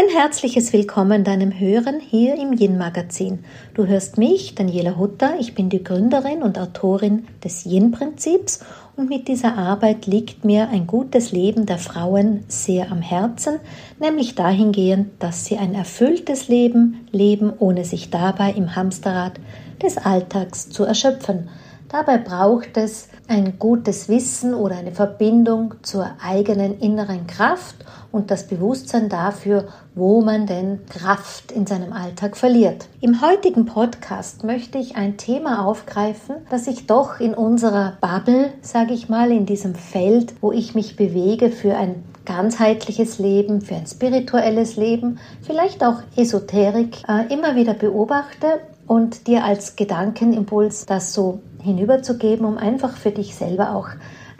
[0.00, 3.44] Ein herzliches Willkommen deinem Hören hier im Yin Magazin.
[3.74, 5.34] Du hörst mich, Daniela Hutter.
[5.38, 8.60] Ich bin die Gründerin und Autorin des Yin Prinzips
[8.96, 13.60] und mit dieser Arbeit liegt mir ein gutes Leben der Frauen sehr am Herzen,
[13.98, 19.38] nämlich dahingehend, dass sie ein erfülltes Leben leben, ohne sich dabei im Hamsterrad
[19.82, 21.50] des Alltags zu erschöpfen.
[21.92, 28.46] Dabei braucht es ein gutes Wissen oder eine Verbindung zur eigenen inneren Kraft und das
[28.46, 29.64] Bewusstsein dafür,
[29.96, 32.86] wo man denn Kraft in seinem Alltag verliert.
[33.00, 38.94] Im heutigen Podcast möchte ich ein Thema aufgreifen, das ich doch in unserer Bubble, sage
[38.94, 43.88] ich mal, in diesem Feld, wo ich mich bewege für ein ganzheitliches Leben, für ein
[43.88, 51.40] spirituelles Leben, vielleicht auch Esoterik, äh, immer wieder beobachte und dir als Gedankenimpuls das so
[51.60, 53.88] hinüberzugeben, um einfach für dich selber auch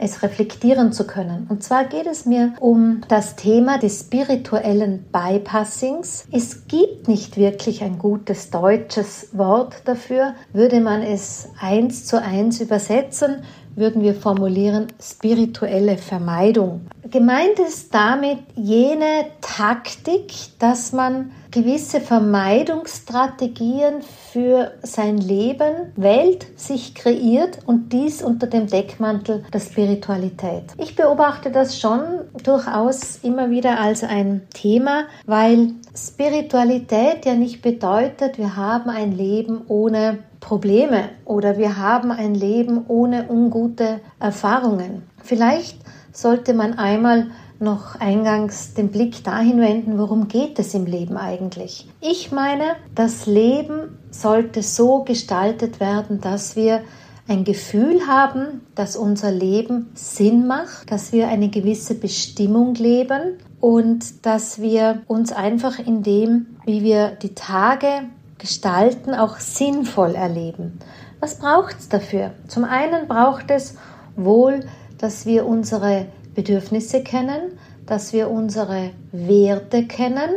[0.00, 1.46] es reflektieren zu können.
[1.48, 6.26] Und zwar geht es mir um das Thema des spirituellen Bypassings.
[6.32, 10.34] Es gibt nicht wirklich ein gutes deutsches Wort dafür.
[10.54, 13.42] Würde man es eins zu eins übersetzen,
[13.76, 16.86] würden wir formulieren spirituelle Vermeidung.
[17.10, 27.58] Gemeint ist damit jene Taktik, dass man gewisse Vermeidungsstrategien für sein Leben wählt, sich kreiert
[27.66, 30.64] und dies unter dem Deckmantel der Spiritualität.
[30.78, 32.00] Ich beobachte das schon
[32.42, 39.62] durchaus immer wieder als ein Thema, weil Spiritualität ja nicht bedeutet, wir haben ein Leben
[39.68, 45.02] ohne Probleme oder wir haben ein Leben ohne ungute Erfahrungen.
[45.22, 45.78] Vielleicht
[46.12, 47.26] sollte man einmal
[47.60, 51.86] noch eingangs den Blick dahin wenden, worum geht es im Leben eigentlich?
[52.00, 56.80] Ich meine, das Leben sollte so gestaltet werden, dass wir
[57.28, 64.26] ein Gefühl haben, dass unser Leben Sinn macht, dass wir eine gewisse Bestimmung leben und
[64.26, 68.04] dass wir uns einfach in dem, wie wir die Tage
[68.38, 70.80] gestalten, auch sinnvoll erleben.
[71.20, 72.32] Was braucht es dafür?
[72.48, 73.76] Zum einen braucht es
[74.16, 74.60] wohl,
[74.98, 80.30] dass wir unsere Bedürfnisse kennen, dass wir unsere Werte kennen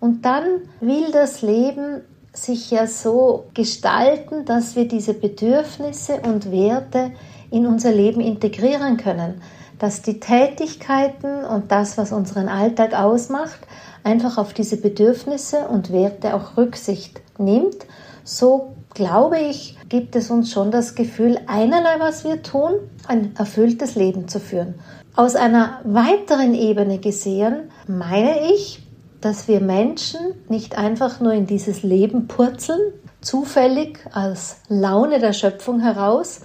[0.00, 0.44] und dann
[0.80, 7.12] will das Leben sich ja so gestalten, dass wir diese Bedürfnisse und Werte
[7.50, 9.40] in unser Leben integrieren können,
[9.78, 13.60] dass die Tätigkeiten und das, was unseren Alltag ausmacht,
[14.04, 17.86] einfach auf diese Bedürfnisse und Werte auch Rücksicht nimmt.
[18.24, 22.72] So glaube ich, gibt es uns schon das Gefühl, einerlei, was wir tun,
[23.06, 24.74] ein erfülltes Leben zu führen.
[25.18, 28.80] Aus einer weiteren Ebene gesehen meine ich,
[29.20, 35.80] dass wir Menschen nicht einfach nur in dieses Leben purzeln, zufällig als Laune der Schöpfung
[35.80, 36.42] heraus,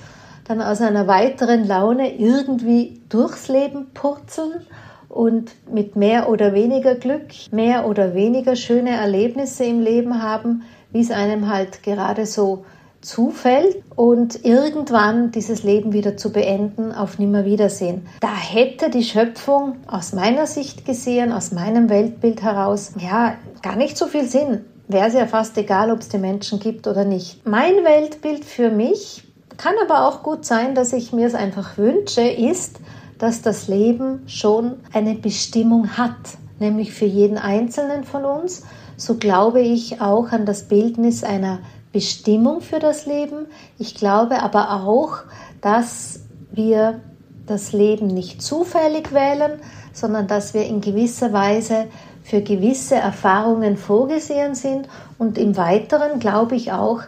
[0.47, 4.65] dann aus einer weiteren Laune irgendwie durchs Leben purzeln
[5.07, 11.01] und mit mehr oder weniger Glück, mehr oder weniger schöne Erlebnisse im Leben haben, wie
[11.01, 12.65] es einem halt gerade so
[13.03, 18.07] zufällt und irgendwann dieses Leben wieder zu beenden auf Nimmerwiedersehen.
[18.21, 23.97] Da hätte die Schöpfung aus meiner Sicht gesehen, aus meinem Weltbild heraus, ja, gar nicht
[23.97, 24.65] so viel Sinn.
[24.87, 27.45] Wäre es ja fast egal, ob es die Menschen gibt oder nicht.
[27.45, 29.23] Mein Weltbild für mich
[29.57, 32.79] kann aber auch gut sein, dass ich mir es einfach wünsche, ist,
[33.17, 36.17] dass das Leben schon eine Bestimmung hat,
[36.59, 38.63] nämlich für jeden Einzelnen von uns.
[38.97, 41.59] So glaube ich auch an das Bildnis einer
[41.93, 43.45] Bestimmung für das Leben.
[43.77, 45.19] Ich glaube aber auch,
[45.61, 46.21] dass
[46.51, 46.99] wir
[47.45, 49.59] das Leben nicht zufällig wählen,
[49.93, 51.85] sondern dass wir in gewisser Weise
[52.23, 54.87] für gewisse Erfahrungen vorgesehen sind.
[55.17, 57.01] Und im Weiteren glaube ich auch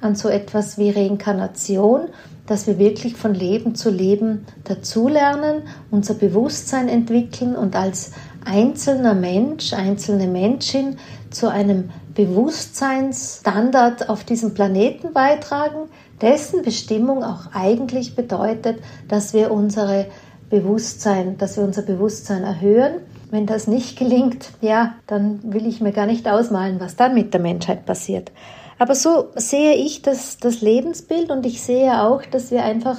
[0.00, 2.08] an so etwas wie Reinkarnation,
[2.46, 8.12] dass wir wirklich von Leben zu Leben dazulernen, unser Bewusstsein entwickeln und als
[8.44, 10.98] einzelner Mensch, einzelne Menschin
[11.30, 15.88] zu einem Bewusstseinsstandard auf diesem Planeten beitragen,
[16.20, 20.06] dessen Bestimmung auch eigentlich bedeutet, dass wir unsere
[20.50, 22.94] Bewusstsein, dass wir unser Bewusstsein erhöhen.
[23.30, 27.32] Wenn das nicht gelingt, ja, dann will ich mir gar nicht ausmalen, was dann mit
[27.34, 28.32] der Menschheit passiert.
[28.80, 32.96] Aber so sehe ich das, das Lebensbild und ich sehe auch, dass wir einfach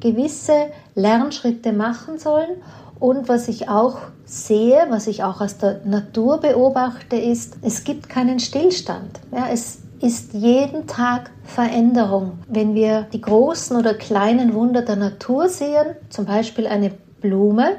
[0.00, 2.56] gewisse Lernschritte machen sollen
[3.02, 8.08] und was ich auch sehe, was ich auch aus der Natur beobachte, ist, es gibt
[8.08, 9.18] keinen Stillstand.
[9.32, 12.38] Ja, es ist jeden Tag Veränderung.
[12.46, 17.72] Wenn wir die großen oder kleinen Wunder der Natur sehen, zum Beispiel eine Blume,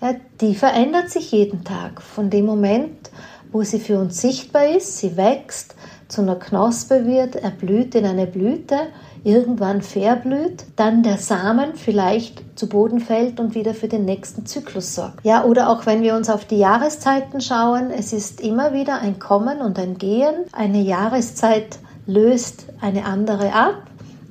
[0.00, 2.00] ja, die verändert sich jeden Tag.
[2.00, 3.10] Von dem Moment,
[3.52, 5.74] wo sie für uns sichtbar ist, sie wächst,
[6.08, 8.76] zu einer Knospe wird, erblüht in eine Blüte,
[9.24, 14.94] irgendwann verblüht, dann der Samen vielleicht zu Boden fällt und wieder für den nächsten Zyklus
[14.94, 15.24] sorgt.
[15.24, 19.18] Ja, oder auch wenn wir uns auf die Jahreszeiten schauen, es ist immer wieder ein
[19.18, 20.34] Kommen und ein Gehen.
[20.52, 23.82] Eine Jahreszeit löst eine andere ab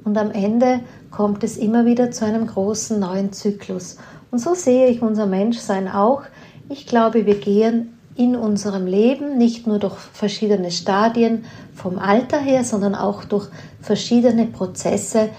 [0.04, 3.98] und am Ende kommt es immer wieder zu einem großen neuen Zyklus.
[4.32, 6.24] Und so sehe ich unser Menschsein auch.
[6.70, 12.64] Ich glaube, wir gehen in unserem Leben nicht nur durch verschiedene Stadien vom Alter her,
[12.64, 13.48] sondern auch durch
[13.82, 15.30] verschiedene Prozesse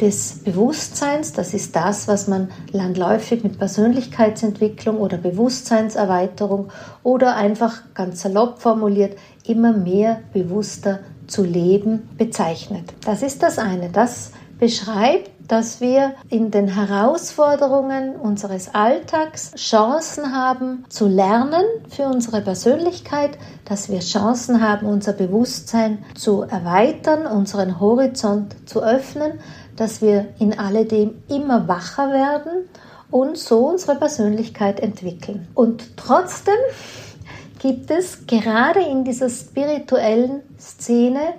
[0.00, 1.32] des Bewusstseins.
[1.32, 6.68] Das ist das, was man landläufig mit Persönlichkeitsentwicklung oder Bewusstseinserweiterung
[7.02, 12.94] oder einfach ganz salopp formuliert immer mehr bewusster zu leben bezeichnet.
[13.04, 13.90] Das ist das eine.
[13.90, 14.30] Das
[14.60, 23.38] beschreibt, dass wir in den Herausforderungen unseres Alltags Chancen haben zu lernen für unsere Persönlichkeit,
[23.64, 29.40] dass wir Chancen haben, unser Bewusstsein zu erweitern, unseren Horizont zu öffnen,
[29.76, 32.68] dass wir in alledem immer wacher werden
[33.10, 35.48] und so unsere Persönlichkeit entwickeln.
[35.54, 36.58] Und trotzdem
[37.58, 41.34] gibt es gerade in dieser spirituellen Szene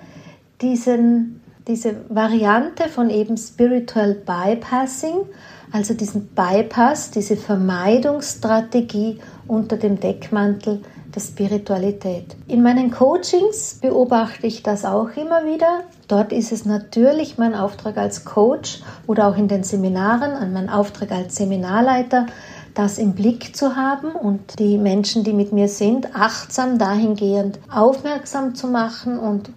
[0.62, 1.38] diesen
[1.69, 5.27] diese Variante von eben Spiritual Bypassing,
[5.71, 10.81] also diesen Bypass, diese Vermeidungsstrategie unter dem Deckmantel
[11.13, 12.36] der Spiritualität.
[12.48, 15.83] In meinen Coachings beobachte ich das auch immer wieder.
[16.07, 20.69] Dort ist es natürlich mein Auftrag als Coach oder auch in den Seminaren, an mein
[20.69, 22.25] Auftrag als Seminarleiter,
[22.74, 28.56] das im Blick zu haben und die Menschen, die mit mir sind, achtsam dahingehend aufmerksam
[28.56, 29.51] zu machen und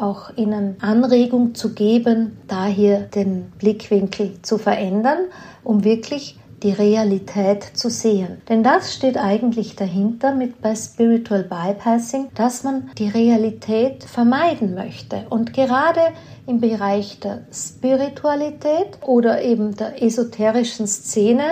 [0.00, 5.18] auch ihnen Anregung zu geben, da hier den Blickwinkel zu verändern,
[5.64, 8.40] um wirklich die Realität zu sehen.
[8.48, 15.26] Denn das steht eigentlich dahinter mit bei Spiritual Bypassing, dass man die Realität vermeiden möchte.
[15.30, 16.00] Und gerade
[16.48, 21.42] im Bereich der Spiritualität oder eben der esoterischen Szene,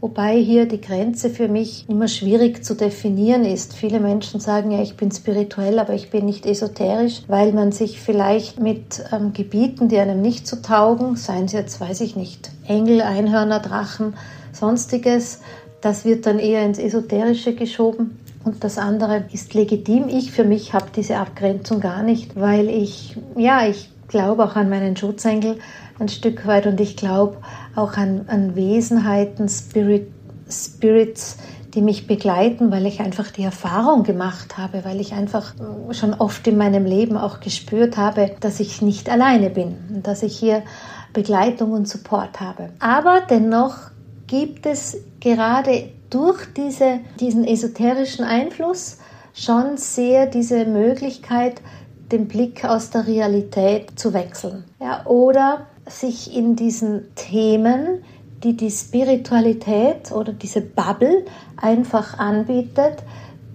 [0.00, 3.74] wobei hier die Grenze für mich immer schwierig zu definieren ist.
[3.74, 8.00] Viele Menschen sagen ja, ich bin spirituell, aber ich bin nicht esoterisch, weil man sich
[8.00, 12.16] vielleicht mit ähm, Gebieten, die einem nicht zu so taugen, seien es jetzt, weiß ich
[12.16, 14.14] nicht, Engel, Einhörner, Drachen,
[14.56, 15.40] sonstiges,
[15.80, 18.18] das wird dann eher ins Esoterische geschoben.
[18.44, 20.08] Und das andere ist legitim.
[20.08, 24.68] Ich für mich habe diese Abgrenzung gar nicht, weil ich, ja, ich glaube auch an
[24.68, 25.58] meinen Schutzengel
[25.98, 27.38] ein Stück weit und ich glaube
[27.74, 30.08] auch an, an Wesenheiten, Spirit,
[30.48, 31.38] Spirits,
[31.74, 35.54] die mich begleiten, weil ich einfach die Erfahrung gemacht habe, weil ich einfach
[35.90, 40.22] schon oft in meinem Leben auch gespürt habe, dass ich nicht alleine bin und dass
[40.22, 40.62] ich hier
[41.12, 42.70] Begleitung und Support habe.
[42.78, 43.90] Aber dennoch
[44.26, 48.98] gibt es gerade durch diese, diesen esoterischen Einfluss
[49.34, 51.60] schon sehr diese Möglichkeit,
[52.10, 54.64] den Blick aus der Realität zu wechseln.
[54.80, 58.02] Ja, oder sich in diesen Themen,
[58.42, 61.24] die die Spiritualität oder diese Bubble
[61.56, 63.02] einfach anbietet,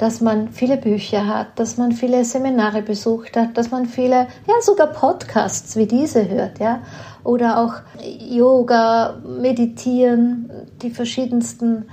[0.02, 4.56] dass man viele Bücher hat, dass man viele Seminare besucht hat, dass man viele, ja
[4.62, 6.82] sogar Podcasts wie diese hört, ja,
[7.24, 10.50] oder auch Yoga, Meditieren,
[10.82, 11.86] die verschiedensten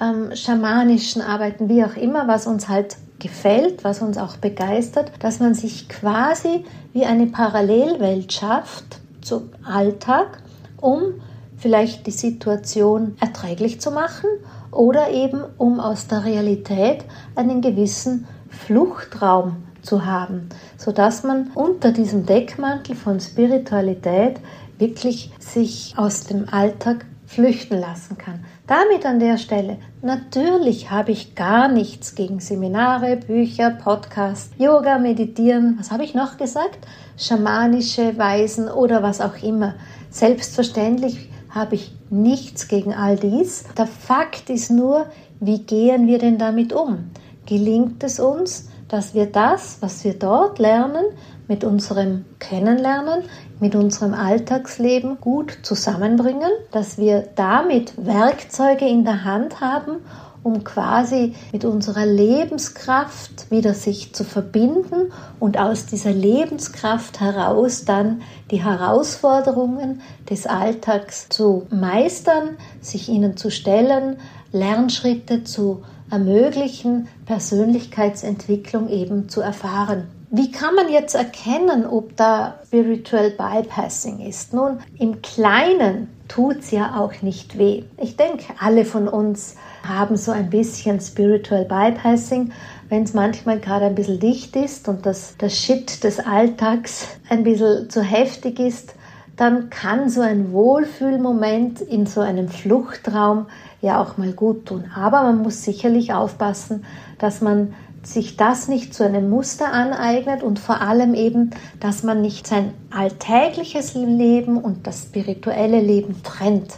[0.00, 5.38] ähm, schamanischen Arbeiten, wie auch immer, was uns halt gefällt, was uns auch begeistert, dass
[5.38, 10.42] man sich quasi wie eine Parallelwelt schafft zum Alltag,
[10.80, 11.20] um
[11.58, 14.28] vielleicht die Situation erträglich zu machen
[14.72, 17.04] oder eben um aus der Realität
[17.36, 24.40] einen gewissen Fluchtraum zu haben, sodass man unter diesem Deckmantel von Spiritualität
[24.78, 28.44] wirklich sich aus dem Alltag flüchten lassen kann.
[28.66, 35.76] Damit an der Stelle, natürlich habe ich gar nichts gegen Seminare, Bücher, Podcasts, Yoga, Meditieren,
[35.78, 36.86] was habe ich noch gesagt?
[37.16, 39.74] Schamanische Weisen oder was auch immer.
[40.10, 43.64] Selbstverständlich habe ich nichts gegen all dies.
[43.76, 45.06] Der Fakt ist nur,
[45.40, 47.10] wie gehen wir denn damit um?
[47.46, 51.04] Gelingt es uns, dass wir das, was wir dort lernen,
[51.48, 53.24] mit unserem Kennenlernen,
[53.60, 59.96] mit unserem Alltagsleben gut zusammenbringen, dass wir damit Werkzeuge in der Hand haben,
[60.42, 68.22] um quasi mit unserer Lebenskraft wieder sich zu verbinden und aus dieser Lebenskraft heraus dann
[68.50, 74.16] die Herausforderungen des Alltags zu meistern, sich ihnen zu stellen,
[74.52, 80.08] Lernschritte zu ermöglichen, Persönlichkeitsentwicklung eben zu erfahren.
[80.34, 84.54] Wie kann man jetzt erkennen, ob da Spiritual Bypassing ist?
[84.54, 87.84] Nun, im Kleinen tut es ja auch nicht weh.
[87.98, 89.56] Ich denke, alle von uns
[89.86, 92.52] haben so ein bisschen Spiritual Bypassing,
[92.88, 97.42] wenn es manchmal gerade ein bisschen dicht ist und das, das Shit des Alltags ein
[97.42, 98.94] bisschen zu heftig ist,
[99.36, 103.46] dann kann so ein Wohlfühlmoment in so einem Fluchtraum
[103.80, 104.84] ja auch mal gut tun.
[104.94, 106.84] Aber man muss sicherlich aufpassen,
[107.18, 112.20] dass man sich das nicht zu einem Muster aneignet und vor allem eben, dass man
[112.20, 116.74] nicht sein alltägliches Leben und das spirituelle Leben trennt.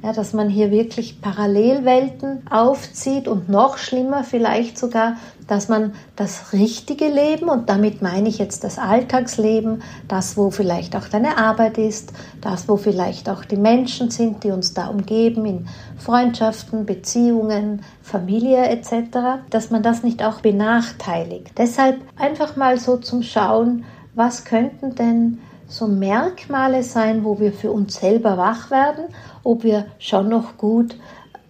[0.00, 5.16] Ja, dass man hier wirklich Parallelwelten aufzieht und noch schlimmer vielleicht sogar,
[5.48, 10.94] dass man das richtige Leben, und damit meine ich jetzt das Alltagsleben, das, wo vielleicht
[10.94, 15.44] auch deine Arbeit ist, das, wo vielleicht auch die Menschen sind, die uns da umgeben,
[15.46, 21.50] in Freundschaften, Beziehungen, Familie etc., dass man das nicht auch benachteiligt.
[21.56, 27.70] Deshalb einfach mal so zum Schauen, was könnten denn so Merkmale sein, wo wir für
[27.70, 29.04] uns selber wach werden,
[29.44, 30.96] ob wir schon noch gut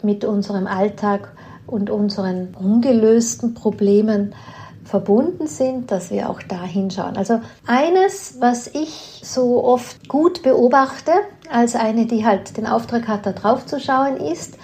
[0.02, 1.32] mit unserem Alltag
[1.66, 4.34] und unseren ungelösten Problemen
[4.84, 7.16] verbunden sind, dass wir auch da hinschauen.
[7.16, 11.12] Also eines, was ich so oft gut beobachte,
[11.50, 14.56] als eine, die halt den Auftrag hat, da drauf zu schauen, ist,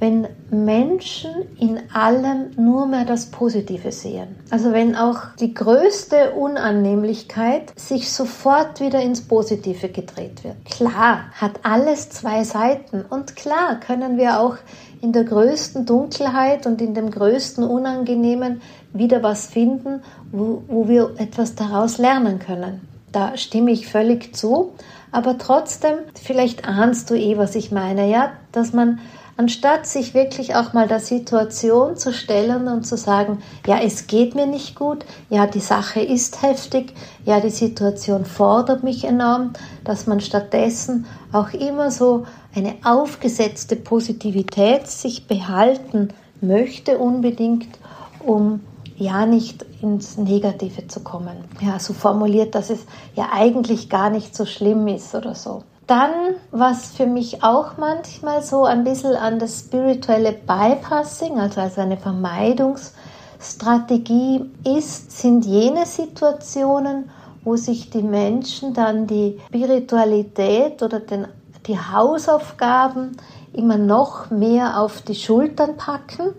[0.00, 4.34] wenn Menschen in allem nur mehr das Positive sehen.
[4.50, 10.56] Also wenn auch die größte Unannehmlichkeit sich sofort wieder ins Positive gedreht wird.
[10.64, 14.56] Klar, hat alles zwei Seiten und klar können wir auch
[15.02, 20.02] in der größten Dunkelheit und in dem größten Unangenehmen wieder was finden,
[20.32, 22.80] wo, wo wir etwas daraus lernen können.
[23.12, 24.72] Da stimme ich völlig zu.
[25.12, 29.00] Aber trotzdem, vielleicht ahnst du eh, was ich meine, ja, dass man
[29.40, 34.34] anstatt sich wirklich auch mal der Situation zu stellen und zu sagen, ja, es geht
[34.34, 36.92] mir nicht gut, ja, die Sache ist heftig,
[37.24, 44.88] ja, die Situation fordert mich enorm, dass man stattdessen auch immer so eine aufgesetzte Positivität
[44.88, 46.10] sich behalten
[46.42, 47.78] möchte unbedingt,
[48.22, 48.60] um
[48.98, 51.44] ja nicht ins Negative zu kommen.
[51.62, 52.80] Ja, so formuliert, dass es
[53.14, 55.62] ja eigentlich gar nicht so schlimm ist oder so.
[55.90, 61.78] Dann, was für mich auch manchmal so ein bisschen an das spirituelle Bypassing, also als
[61.78, 67.10] eine Vermeidungsstrategie ist, sind jene Situationen,
[67.42, 71.26] wo sich die Menschen dann die Spiritualität oder den,
[71.66, 73.16] die Hausaufgaben
[73.52, 76.34] immer noch mehr auf die Schultern packen,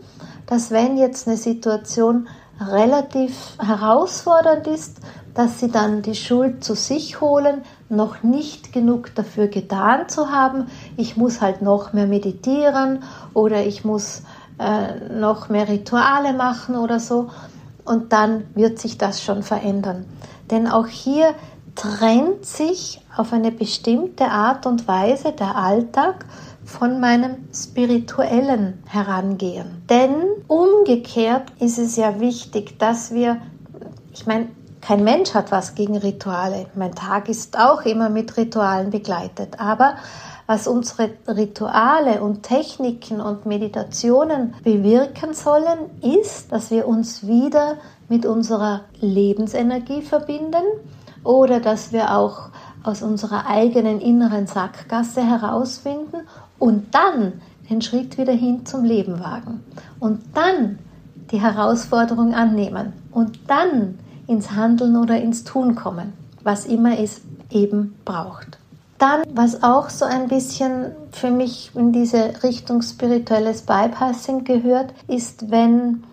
[0.46, 5.02] dass wenn jetzt eine Situation relativ herausfordernd ist,
[5.34, 10.68] dass sie dann die Schuld zu sich holen, noch nicht genug dafür getan zu haben.
[10.98, 14.24] Ich muss halt noch mehr meditieren oder ich muss
[14.60, 17.30] äh, noch mehr Rituale machen oder so.
[17.84, 20.06] Und dann wird sich das schon verändern.
[20.50, 21.34] Denn auch hier
[21.76, 26.26] trennt sich auf eine bestimmte Art und Weise der Alltag
[26.64, 29.84] von meinem spirituellen Herangehen.
[29.90, 30.14] Denn
[30.48, 33.38] umgekehrt ist es ja wichtig, dass wir,
[34.14, 34.50] ich meine,
[34.82, 36.66] kein Mensch hat was gegen Rituale.
[36.76, 39.60] Mein Tag ist auch immer mit Ritualen begleitet.
[39.60, 39.96] Aber
[40.48, 47.78] was unsere Rituale und Techniken und Meditationen bewirken sollen, ist, dass wir uns wieder
[48.10, 50.64] mit unserer Lebensenergie verbinden
[51.24, 52.50] oder dass wir auch
[52.84, 59.64] aus unserer eigenen inneren Sackgasse herausfinden und dann den Schritt wieder hin zum Leben wagen
[60.00, 60.80] und dann
[61.32, 64.00] die Herausforderung annehmen und dann
[64.32, 67.22] ins Handeln oder ins Tun kommen, was immer es
[67.52, 68.58] eben braucht.
[68.98, 75.50] Dann, was auch so ein bisschen für mich in diese Richtung spirituelles Bypassing gehört, ist,
[75.50, 76.04] wenn,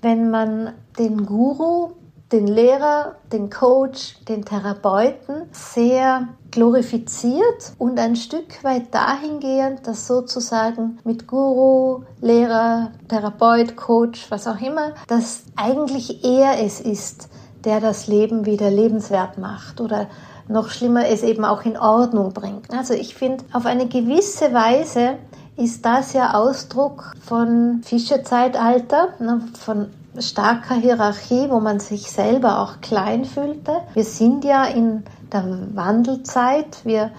[0.00, 1.90] wenn man den Guru,
[2.32, 10.98] den Lehrer, den Coach, den Therapeuten sehr glorifiziert und ein Stück weit dahingehend, dass sozusagen
[11.04, 17.28] mit Guru, Lehrer, Therapeut, Coach, was auch immer, dass eigentlich er es ist,
[17.68, 20.06] der das Leben wieder lebenswert macht oder
[20.48, 22.72] noch schlimmer es eben auch in Ordnung bringt.
[22.72, 25.16] Also ich finde, auf eine gewisse Weise
[25.58, 32.80] ist das ja Ausdruck von Fischezeitalter, ne, von starker Hierarchie, wo man sich selber auch
[32.80, 33.72] klein fühlte.
[33.92, 35.44] Wir sind ja in der
[35.74, 36.78] Wandelzeit.
[36.84, 37.10] Wir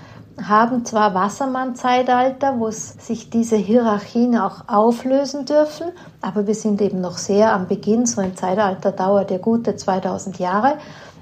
[0.48, 5.88] haben zwar Wassermann-Zeitalter, wo sich diese Hierarchien auch auflösen dürfen,
[6.22, 8.06] aber wir sind eben noch sehr am Beginn.
[8.06, 10.76] So ein Zeitalter dauert ja gute 2000 Jahre.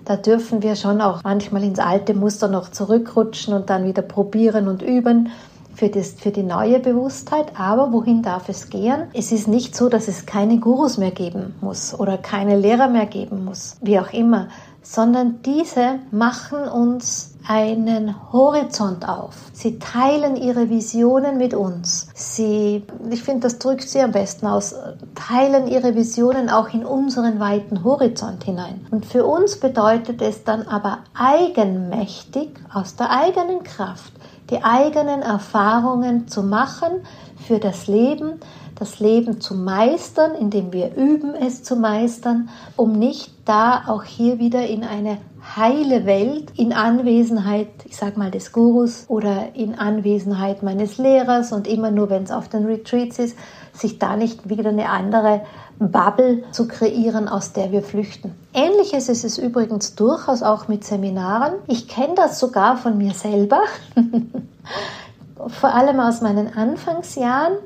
[0.06, 4.68] Da dürfen wir schon auch manchmal ins alte Muster noch zurückrutschen und dann wieder probieren
[4.68, 5.30] und üben
[5.78, 7.48] für, das, für die neue Bewusstheit.
[7.58, 9.04] Aber wohin darf es gehen?
[9.14, 13.06] Es ist nicht so, dass es keine Gurus mehr geben muss oder keine Lehrer mehr
[13.06, 14.48] geben muss, wie auch immer
[14.90, 19.36] sondern diese machen uns einen Horizont auf.
[19.54, 22.08] Sie teilen ihre Visionen mit uns.
[22.14, 24.76] Sie, ich finde, das drückt sie am besten aus,
[25.16, 28.86] teilen ihre Visionen auch in unseren weiten Horizont hinein.
[28.92, 34.14] Und für uns bedeutet es dann aber eigenmächtig, aus der eigenen Kraft,
[34.50, 37.02] die eigenen Erfahrungen zu machen
[37.46, 38.40] für das Leben,
[38.76, 44.40] das Leben zu meistern, indem wir üben, es zu meistern, um nicht da auch hier
[44.40, 45.18] wieder in eine
[45.56, 51.68] heile Welt in Anwesenheit, ich sag mal, des Gurus oder in Anwesenheit meines Lehrers und
[51.68, 53.38] immer nur, wenn es auf den Retreats ist,
[53.74, 55.42] sich da nicht wieder eine andere
[55.80, 58.34] Bubble zu kreieren, aus der wir flüchten.
[58.54, 61.54] Ähnliches ist es übrigens durchaus auch mit Seminaren.
[61.68, 63.62] Ich kenne das sogar von mir selber,
[65.48, 67.58] vor allem aus meinen Anfangsjahren.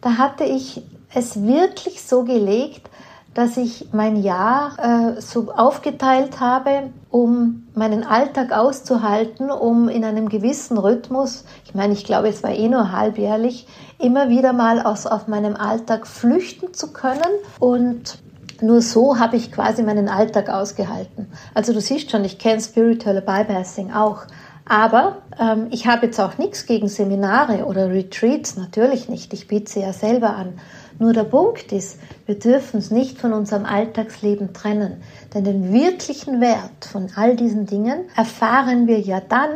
[0.00, 0.82] Da hatte ich
[1.14, 2.90] es wirklich so gelegt,
[3.34, 10.28] dass ich mein Jahr äh, so aufgeteilt habe, um meinen Alltag auszuhalten, um in einem
[10.28, 13.66] gewissen Rhythmus, ich meine, ich glaube, es war eh nur halbjährlich,
[13.98, 17.22] immer wieder mal aus auf meinem Alltag flüchten zu können
[17.60, 18.18] und
[18.62, 21.28] nur so habe ich quasi meinen Alltag ausgehalten.
[21.54, 24.22] Also du siehst schon, ich kenne Spiritual Bypassing auch.
[24.66, 29.32] Aber ähm, ich habe jetzt auch nichts gegen Seminare oder Retreats, natürlich nicht.
[29.32, 30.60] Ich biete sie ja selber an.
[31.00, 35.02] Nur der Punkt ist, wir dürfen es nicht von unserem Alltagsleben trennen.
[35.32, 39.48] Denn den wirklichen Wert von all diesen Dingen erfahren wir ja dann,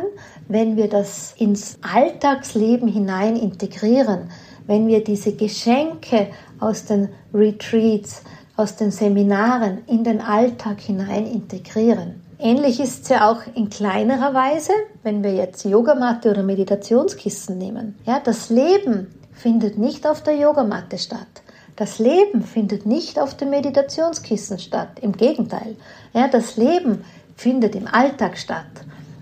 [0.47, 4.31] wenn wir das ins Alltagsleben hinein integrieren,
[4.65, 8.23] wenn wir diese Geschenke aus den Retreats,
[8.57, 12.23] aus den Seminaren in den Alltag hinein integrieren.
[12.39, 14.73] Ähnlich ist es ja auch in kleinerer Weise,
[15.03, 17.99] wenn wir jetzt Yogamatte oder Meditationskissen nehmen.
[18.07, 21.27] Ja, das Leben findet nicht auf der Yogamatte statt.
[21.75, 24.99] Das Leben findet nicht auf dem Meditationskissen statt.
[25.01, 25.75] Im Gegenteil.
[26.13, 27.03] Ja, das Leben
[27.35, 28.65] findet im Alltag statt.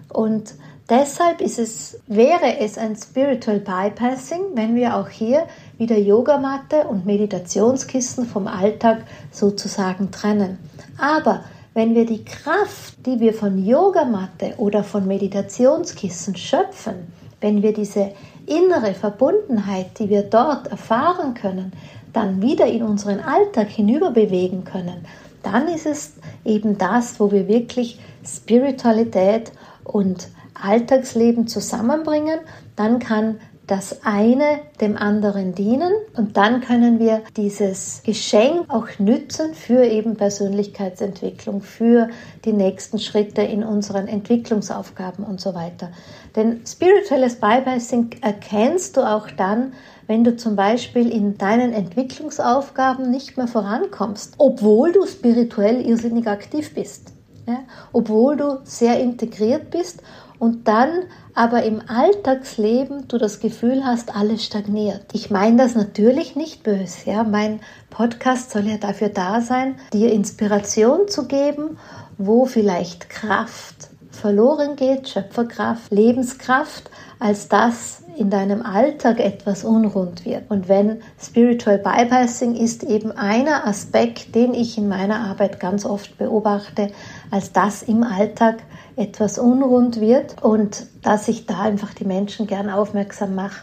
[0.10, 0.54] Und
[0.88, 5.48] deshalb ist es, wäre es ein Spiritual Bypassing, wenn wir auch hier
[5.80, 10.60] wieder Yogamatte und Meditationskissen vom Alltag sozusagen trennen.
[11.00, 11.44] Aber
[11.74, 18.12] wenn wir die Kraft, die wir von Yogamatte oder von Meditationskissen schöpfen, wenn wir diese
[18.46, 21.72] innere Verbundenheit, die wir dort erfahren können,
[22.14, 25.06] dann wieder in unseren Alltag hinüber bewegen können,
[25.42, 26.14] dann ist es
[26.46, 29.52] eben das, wo wir wirklich Spiritualität
[29.84, 32.40] und Alltagsleben zusammenbringen.
[32.76, 39.54] Dann kann das eine dem anderen dienen und dann können wir dieses Geschenk auch nützen
[39.54, 42.10] für eben Persönlichkeitsentwicklung, für
[42.44, 45.92] die nächsten Schritte in unseren Entwicklungsaufgaben und so weiter.
[46.36, 49.74] Denn spirituelles Bypassing erkennst du auch dann,
[50.08, 56.74] wenn du zum Beispiel in deinen Entwicklungsaufgaben nicht mehr vorankommst, obwohl du spirituell irrsinnig aktiv
[56.74, 57.14] bist,
[57.48, 57.60] ja?
[57.94, 60.02] obwohl du sehr integriert bist
[60.40, 61.04] und dann
[61.36, 65.02] aber im Alltagsleben du das Gefühl hast, alles stagniert.
[65.14, 67.10] Ich meine das natürlich nicht böse.
[67.10, 67.24] Ja?
[67.24, 71.78] Mein Podcast soll ja dafür da sein, dir Inspiration zu geben,
[72.18, 80.50] wo vielleicht Kraft verloren geht, Schöpferkraft, Lebenskraft, als das in deinem Alltag etwas unrund wird.
[80.50, 86.18] Und wenn Spiritual Bypassing ist eben einer Aspekt, den ich in meiner Arbeit ganz oft
[86.18, 86.92] beobachte,
[87.32, 88.58] als das im Alltag
[88.96, 93.62] etwas unrund wird und dass ich da einfach die Menschen gern aufmerksam mache,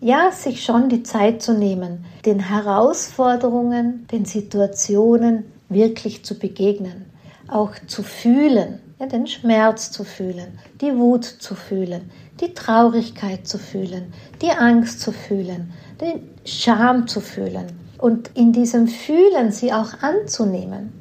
[0.00, 7.06] ja, sich schon die Zeit zu nehmen, den Herausforderungen, den Situationen wirklich zu begegnen,
[7.48, 13.58] auch zu fühlen, ja, den Schmerz zu fühlen, die Wut zu fühlen, die Traurigkeit zu
[13.58, 17.66] fühlen, die Angst zu fühlen, den Scham zu fühlen
[17.98, 20.92] und in diesem Fühlen sie auch anzunehmen,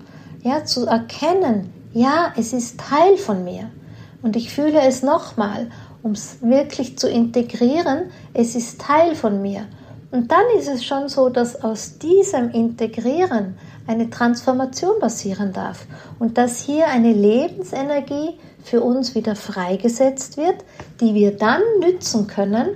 [0.43, 3.69] ja, zu erkennen, ja, es ist Teil von mir
[4.21, 5.69] und ich fühle es nochmal,
[6.03, 9.65] um es wirklich zu integrieren, es ist Teil von mir.
[10.10, 13.57] Und dann ist es schon so, dass aus diesem Integrieren
[13.88, 15.86] eine Transformation passieren darf
[16.19, 20.58] und dass hier eine Lebensenergie für uns wieder freigesetzt wird,
[21.00, 22.67] die wir dann nützen können,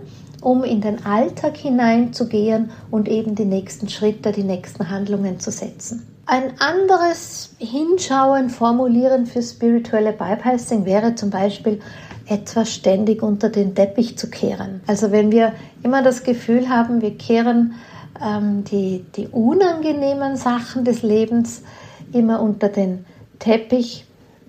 [0.42, 6.08] um in den Alltag hineinzugehen und eben die nächsten Schritte, die nächsten Handlungen zu setzen.
[6.26, 11.80] Ein anderes Hinschauen, Formulieren für spirituelle Bypassing wäre zum Beispiel,
[12.28, 14.82] etwas ständig unter den Teppich zu kehren.
[14.88, 15.52] Also wenn wir
[15.84, 17.74] immer das Gefühl haben, wir kehren
[18.24, 21.64] ähm, die, die unangenehmen Sachen des Lebens
[22.14, 23.06] immer unter den
[23.40, 24.06] Teppich,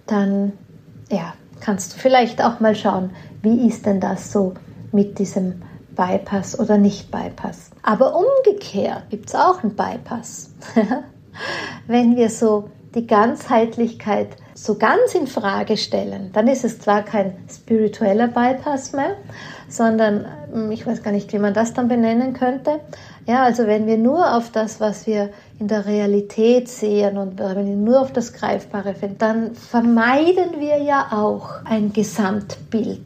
[0.06, 0.52] dann
[1.10, 3.10] ja, kannst du vielleicht auch mal schauen,
[3.42, 4.54] wie ist denn das so
[4.92, 5.62] mit diesem
[5.94, 7.70] Bypass oder nicht Bypass.
[7.82, 10.50] Aber umgekehrt gibt es auch einen Bypass.
[11.86, 17.34] Wenn wir so die Ganzheitlichkeit so ganz in Frage stellen, dann ist es zwar kein
[17.48, 19.16] spiritueller Bypass mehr,
[19.68, 22.80] sondern hm, ich weiß gar nicht, wie man das dann benennen könnte.
[23.26, 25.32] Ja, also wenn wir nur auf das, was wir
[25.62, 30.82] in der Realität sehen und wenn wir nur auf das Greifbare finden, dann vermeiden wir
[30.82, 33.04] ja auch ein Gesamtbild.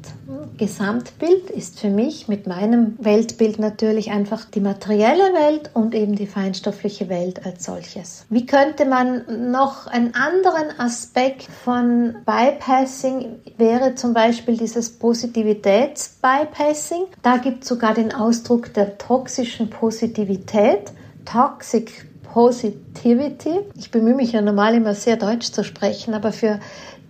[0.57, 6.27] Gesamtbild ist für mich mit meinem Weltbild natürlich einfach die materielle Welt und eben die
[6.27, 8.25] feinstoffliche Welt als solches.
[8.31, 17.05] Wie könnte man noch einen anderen Aspekt von Bypassing wäre zum Beispiel dieses Positivitäts-Bypassing.
[17.23, 20.93] Da gibt es sogar den Ausdruck der toxischen Positivität.
[21.27, 23.61] Toxic Positivity.
[23.79, 26.61] Ich bemühe mich ja normal immer sehr deutsch zu sprechen, aber für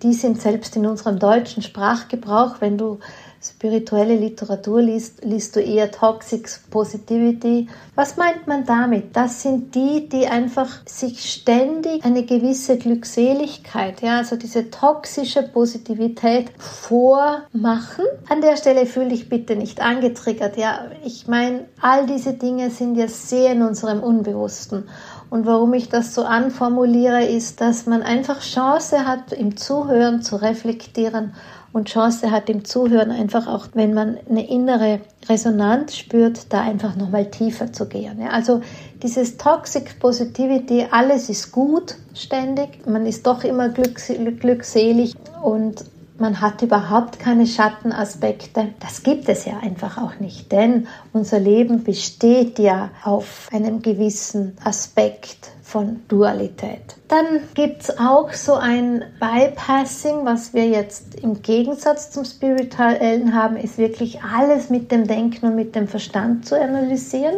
[0.05, 3.01] die sind selbst in unserem deutschen Sprachgebrauch, wenn du
[3.43, 7.69] spirituelle Literatur liest, liest du eher Toxic Positivity.
[7.95, 9.17] Was meint man damit?
[9.17, 16.51] Das sind die, die einfach sich ständig eine gewisse Glückseligkeit, ja, also diese toxische Positivität
[16.59, 18.05] vormachen.
[18.29, 20.87] An der Stelle fühle dich bitte nicht angetriggert, ja.
[21.05, 24.89] Ich meine, all diese Dinge sind ja sehr in unserem Unbewussten.
[25.29, 30.37] Und warum ich das so anformuliere, ist, dass man einfach Chance hat, im Zuhören zu
[30.37, 31.35] reflektieren.
[31.73, 36.97] Und Chance hat im Zuhören einfach auch, wenn man eine innere Resonanz spürt, da einfach
[36.97, 38.23] nochmal tiefer zu gehen.
[38.31, 38.62] Also
[39.03, 45.15] dieses Toxic Positivity, alles ist gut ständig, man ist doch immer glückselig.
[45.43, 45.85] Und
[46.18, 48.68] man hat überhaupt keine Schattenaspekte.
[48.81, 54.57] Das gibt es ja einfach auch nicht, denn unser Leben besteht ja auf einem gewissen
[54.64, 56.96] Aspekt von Dualität.
[57.09, 63.57] Dann gibt es auch so ein Bypassing, was wir jetzt im Gegensatz zum Spirituellen haben,
[63.57, 67.37] ist wirklich alles mit dem Denken und mit dem Verstand zu analysieren.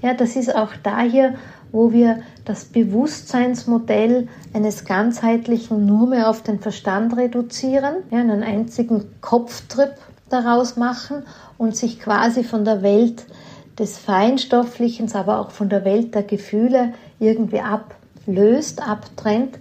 [0.00, 1.34] Ja, das ist auch da hier
[1.76, 9.04] wo wir das Bewusstseinsmodell eines ganzheitlichen nur mehr auf den Verstand reduzieren, ja, einen einzigen
[9.20, 9.92] Kopftrip
[10.30, 11.22] daraus machen
[11.58, 13.26] und sich quasi von der Welt
[13.78, 19.58] des Feinstofflichen, aber auch von der Welt der Gefühle irgendwie ablöst, abtrennt,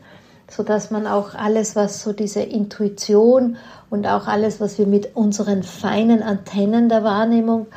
[0.49, 3.58] sodass man auch alles, was so diese Intuition
[3.89, 7.67] und auch alles, was wir mit unseren feinen Antennen der Wahrnehmung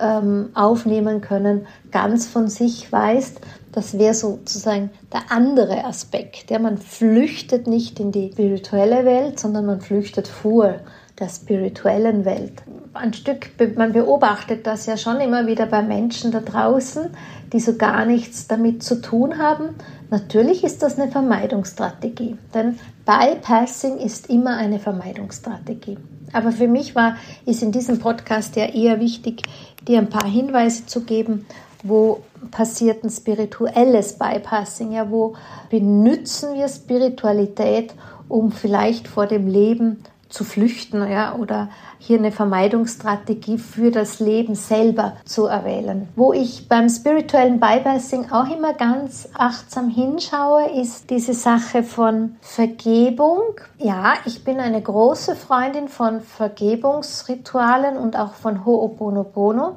[0.00, 3.40] ähm, aufnehmen können, ganz von sich weist.
[3.72, 6.50] Das wäre sozusagen der andere Aspekt.
[6.50, 10.76] Ja, man flüchtet nicht in die spirituelle Welt, sondern man flüchtet vor
[11.18, 12.62] der spirituellen Welt.
[12.94, 17.10] Ein Stück, man beobachtet das ja schon immer wieder bei Menschen da draußen,
[17.52, 19.74] die so gar nichts damit zu tun haben.
[20.10, 25.98] Natürlich ist das eine Vermeidungsstrategie, denn Bypassing ist immer eine Vermeidungsstrategie.
[26.32, 29.42] Aber für mich war, ist in diesem Podcast ja eher wichtig,
[29.86, 31.46] dir ein paar Hinweise zu geben,
[31.82, 35.34] wo passiert ein spirituelles Bypassing, ja, wo
[35.70, 37.94] benützen wir Spiritualität,
[38.28, 44.54] um vielleicht vor dem Leben zu flüchten ja, oder hier eine Vermeidungsstrategie für das Leben
[44.54, 46.08] selber zu erwählen.
[46.16, 53.40] Wo ich beim spirituellen Bypassing auch immer ganz achtsam hinschaue, ist diese Sache von Vergebung.
[53.78, 59.76] Ja, ich bin eine große Freundin von Vergebungsritualen und auch von Ho'oponopono,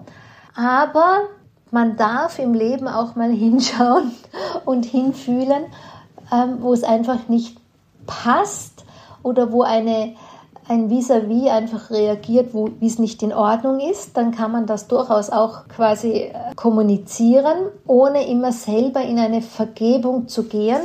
[0.53, 1.29] aber
[1.71, 4.11] man darf im Leben auch mal hinschauen
[4.65, 5.65] und hinfühlen,
[6.31, 7.57] ähm, wo es einfach nicht
[8.05, 8.85] passt
[9.23, 10.15] oder wo eine
[10.69, 14.87] ein Vis-à-vis -vis einfach reagiert, wie es nicht in Ordnung ist, dann kann man das
[14.87, 17.57] durchaus auch quasi äh, kommunizieren,
[17.87, 20.79] ohne immer selber in eine Vergebung zu gehen,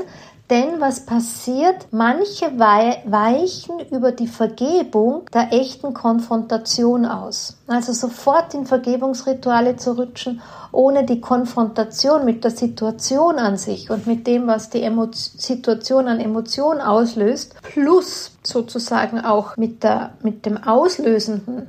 [0.48, 1.88] denn was passiert?
[1.90, 7.58] Manche weichen über die Vergebung der echten Konfrontation aus.
[7.66, 10.40] Also sofort in Vergebungsrituale zu rutschen,
[10.76, 16.06] ohne die Konfrontation mit der Situation an sich und mit dem, was die Emo Situation
[16.06, 21.68] an Emotionen auslöst, plus sozusagen auch mit, der, mit dem Auslösenden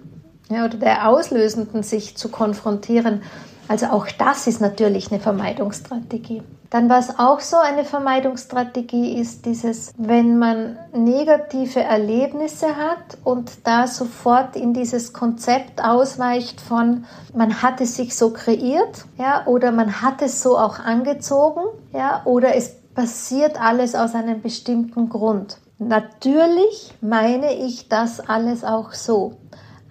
[0.49, 3.21] ja, oder der Auslösenden sich zu konfrontieren.
[3.67, 6.41] Also auch das ist natürlich eine Vermeidungsstrategie.
[6.69, 13.87] Dann was auch so eine Vermeidungsstrategie ist, dieses, wenn man negative Erlebnisse hat und da
[13.87, 20.01] sofort in dieses Konzept ausweicht von, man hat es sich so kreiert, ja, oder man
[20.01, 21.61] hat es so auch angezogen,
[21.93, 25.59] ja, oder es passiert alles aus einem bestimmten Grund.
[25.79, 29.37] Natürlich meine ich das alles auch so.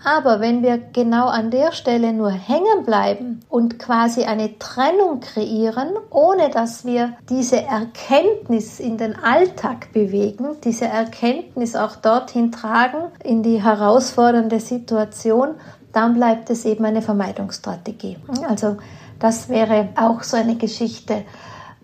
[0.07, 5.95] Aber wenn wir genau an der Stelle nur hängen bleiben und quasi eine Trennung kreieren,
[6.11, 13.43] ohne dass wir diese Erkenntnis in den Alltag bewegen, diese Erkenntnis auch dorthin tragen, in
[13.43, 15.57] die herausfordernde Situation,
[15.93, 18.19] dann bleibt es eben eine Vermeidungsstrategie.
[18.49, 18.77] Also
[19.19, 21.25] das wäre auch so eine Geschichte.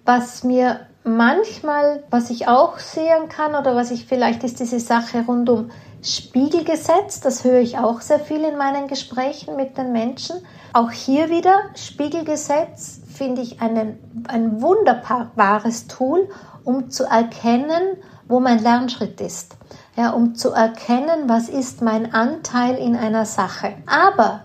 [0.04, 5.24] Was mir manchmal, was ich auch sehen kann oder was ich vielleicht ist diese Sache
[5.26, 10.36] rund um Spiegelgesetz, das höre ich auch sehr viel in meinen Gesprächen mit den Menschen.
[10.72, 16.28] Auch hier wieder Spiegelgesetz finde ich einen, ein wunderbares Tool,
[16.64, 19.56] um zu erkennen, wo mein Lernschritt ist.
[19.96, 23.74] Ja, um zu erkennen, was ist mein Anteil in einer Sache.
[23.86, 24.40] Aber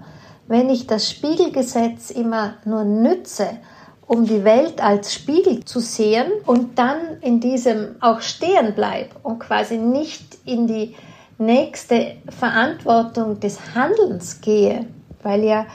[0.47, 3.47] wenn ich das Spiegelgesetz immer nur nütze,
[4.05, 9.39] um die Welt als Spiegel zu sehen und dann in diesem auch stehen bleibe und
[9.39, 10.95] quasi nicht in die
[11.37, 14.85] nächste Verantwortung des Handelns gehe,
[15.23, 15.65] weil ja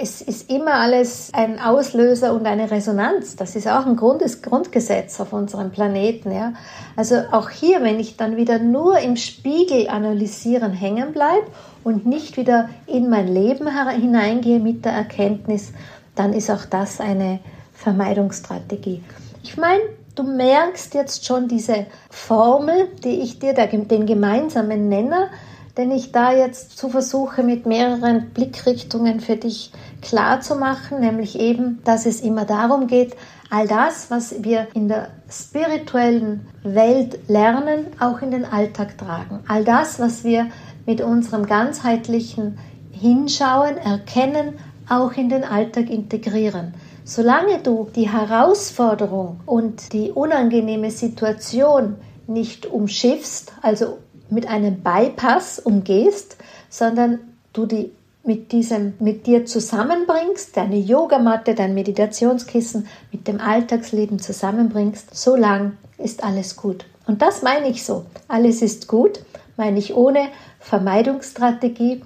[0.00, 3.34] es ist immer alles ein Auslöser und eine Resonanz.
[3.34, 6.30] Das ist auch ein Grundes Grundgesetz auf unserem Planeten.
[6.30, 6.52] Ja.
[6.96, 11.46] Also auch hier, wenn ich dann wieder nur im Spiegel analysieren hängen bleibe
[11.82, 15.72] und nicht wieder in mein Leben hineingehe mit der Erkenntnis,
[16.14, 17.40] dann ist auch das eine
[17.74, 19.02] Vermeidungsstrategie.
[19.42, 19.82] Ich meine,
[20.18, 25.28] du merkst jetzt schon diese Formel, die ich dir, den gemeinsamen Nenner,
[25.76, 29.70] den ich da jetzt zu versuche mit mehreren Blickrichtungen für dich
[30.02, 33.14] klar zu machen, nämlich eben, dass es immer darum geht,
[33.48, 39.40] all das, was wir in der spirituellen Welt lernen, auch in den Alltag tragen.
[39.46, 40.48] All das, was wir
[40.84, 42.58] mit unserem ganzheitlichen
[42.90, 46.74] Hinschauen, Erkennen, auch in den Alltag integrieren.
[47.08, 53.96] Solange du die Herausforderung und die unangenehme Situation nicht umschiffst, also
[54.28, 56.36] mit einem Bypass umgehst,
[56.68, 57.20] sondern
[57.54, 57.92] du die
[58.24, 65.78] mit diesem mit dir zusammenbringst, deine Yogamatte, dein Meditationskissen mit dem Alltagsleben zusammenbringst, so lang
[65.96, 66.84] ist alles gut.
[67.06, 68.04] Und das meine ich so.
[68.28, 69.20] Alles ist gut,
[69.56, 70.28] meine ich ohne
[70.60, 72.02] Vermeidungsstrategie.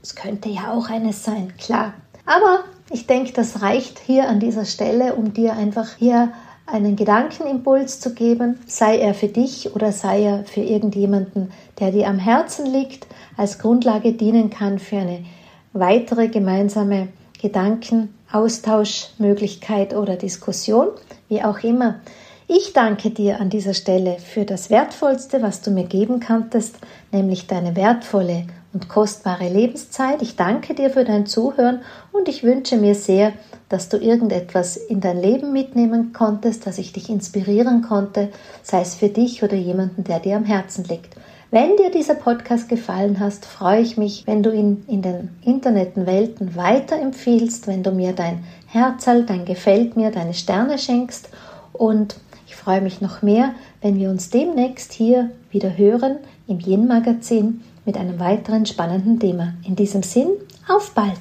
[0.00, 1.92] Das könnte ja auch eines sein, klar.
[2.24, 6.32] Aber ich denke, das reicht hier an dieser Stelle, um dir einfach hier
[6.66, 12.08] einen Gedankenimpuls zu geben, sei er für dich oder sei er für irgendjemanden, der dir
[12.08, 15.24] am Herzen liegt, als Grundlage dienen kann für eine
[15.72, 17.08] weitere gemeinsame
[17.40, 20.88] Gedankenaustauschmöglichkeit oder Diskussion,
[21.28, 22.00] wie auch immer.
[22.48, 26.76] Ich danke dir an dieser Stelle für das Wertvollste, was du mir geben kanntest,
[27.12, 28.46] nämlich deine wertvolle
[28.76, 30.20] und kostbare Lebenszeit.
[30.20, 31.80] Ich danke dir für dein Zuhören
[32.12, 33.32] und ich wünsche mir sehr,
[33.70, 38.28] dass du irgendetwas in dein Leben mitnehmen konntest, dass ich dich inspirieren konnte,
[38.62, 41.16] sei es für dich oder jemanden, der dir am Herzen liegt.
[41.50, 46.54] Wenn dir dieser Podcast gefallen hat, freue ich mich, wenn du ihn in den Internetwelten
[46.54, 51.30] weiterempfiehlst, wenn du mir dein Herzal, dein Gefällt mir, deine Sterne schenkst
[51.72, 56.86] und ich freue mich noch mehr, wenn wir uns demnächst hier wieder hören im Yin
[56.86, 59.54] Magazin mit einem weiteren spannenden Thema.
[59.64, 60.28] In diesem Sinn,
[60.68, 61.20] auf bald!